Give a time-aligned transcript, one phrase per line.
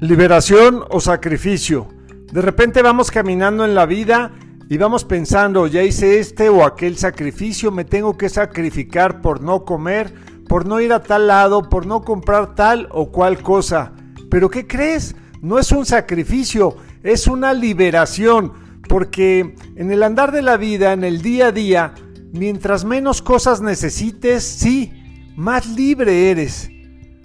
[0.00, 1.86] Liberación o sacrificio.
[2.32, 4.32] De repente vamos caminando en la vida
[4.68, 9.64] y vamos pensando, ya hice este o aquel sacrificio, me tengo que sacrificar por no
[9.64, 10.12] comer,
[10.48, 13.92] por no ir a tal lado, por no comprar tal o cual cosa.
[14.30, 15.14] Pero ¿qué crees?
[15.40, 18.52] No es un sacrificio, es una liberación,
[18.88, 21.94] porque en el andar de la vida, en el día a día,
[22.32, 24.92] mientras menos cosas necesites, sí,
[25.36, 26.73] más libre eres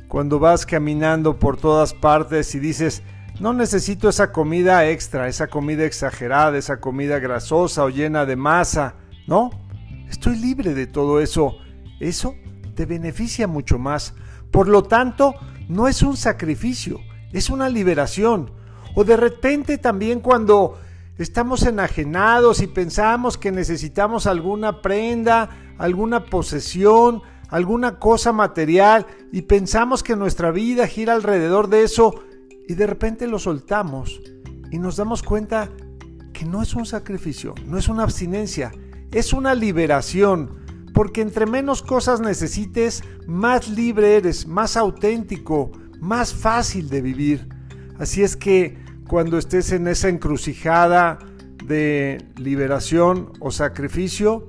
[0.10, 3.04] cuando vas caminando por todas partes y dices,
[3.40, 8.96] no necesito esa comida extra, esa comida exagerada, esa comida grasosa o llena de masa.
[9.28, 9.52] No,
[10.10, 11.58] estoy libre de todo eso.
[12.00, 12.36] Eso
[12.76, 14.16] te beneficia mucho más.
[14.50, 15.36] Por lo tanto,
[15.70, 17.00] no es un sacrificio,
[17.32, 18.52] es una liberación.
[18.96, 20.80] O de repente también cuando
[21.20, 30.04] estamos enajenados y pensamos que necesitamos alguna prenda, alguna posesión, alguna cosa material y pensamos
[30.04, 32.24] que nuestra vida gira alrededor de eso
[32.68, 34.22] y de repente lo soltamos
[34.72, 35.70] y nos damos cuenta
[36.34, 38.72] que no es un sacrificio, no es una abstinencia,
[39.12, 40.60] es una liberación,
[40.94, 47.50] porque entre menos cosas necesites, más libre eres, más auténtico, más fácil de vivir.
[47.98, 51.20] Así es que cuando estés en esa encrucijada
[51.66, 54.48] de liberación o sacrificio,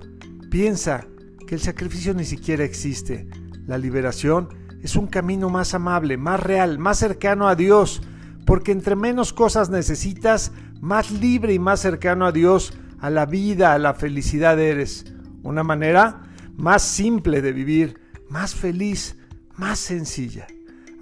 [0.50, 1.06] piensa,
[1.50, 3.26] que el sacrificio ni siquiera existe.
[3.66, 4.50] La liberación
[4.84, 8.02] es un camino más amable, más real, más cercano a Dios,
[8.46, 13.72] porque entre menos cosas necesitas, más libre y más cercano a Dios, a la vida,
[13.72, 15.12] a la felicidad eres.
[15.42, 16.22] Una manera
[16.56, 19.16] más simple de vivir, más feliz,
[19.56, 20.46] más sencilla.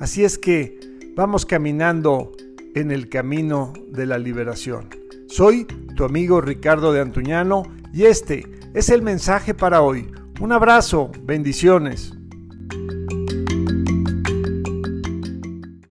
[0.01, 0.81] Así es que
[1.15, 2.33] vamos caminando
[2.75, 4.89] en el camino de la liberación.
[5.27, 10.09] Soy tu amigo Ricardo de Antuñano y este es el mensaje para hoy
[10.41, 12.18] un abrazo, bendiciones.